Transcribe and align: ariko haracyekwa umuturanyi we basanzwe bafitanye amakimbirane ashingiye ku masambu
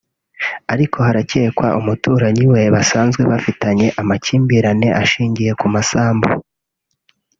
ariko 0.73 0.97
haracyekwa 1.07 1.67
umuturanyi 1.79 2.45
we 2.51 2.61
basanzwe 2.75 3.21
bafitanye 3.31 3.87
amakimbirane 4.01 4.87
ashingiye 5.01 5.51
ku 5.59 5.67
masambu 5.73 6.29